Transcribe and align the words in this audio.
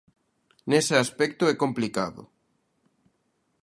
Nese 0.71 0.95
aspecto 1.05 1.43
é 1.53 1.55
complicado. 1.63 2.21